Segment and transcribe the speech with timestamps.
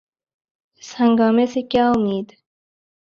[0.81, 2.27] اس ہنگامے سے کیا امید؟